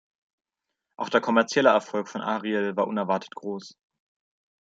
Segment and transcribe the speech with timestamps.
[0.97, 3.77] Auch der kommerzielle Erfolg von "Ariel" war unerwartet groß.